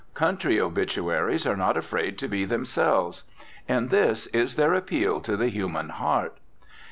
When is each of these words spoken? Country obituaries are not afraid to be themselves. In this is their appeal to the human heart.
Country 0.15 0.59
obituaries 0.59 1.45
are 1.45 1.55
not 1.55 1.77
afraid 1.77 2.17
to 2.17 2.27
be 2.27 2.43
themselves. 2.43 3.23
In 3.67 3.89
this 3.89 4.25
is 4.25 4.55
their 4.55 4.73
appeal 4.73 5.21
to 5.21 5.37
the 5.37 5.49
human 5.49 5.89
heart. 5.89 6.39